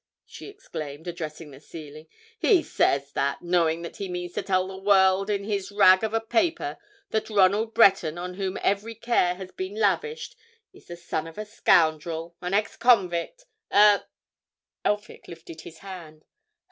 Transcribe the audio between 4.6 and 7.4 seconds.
the world in his rag of a paper that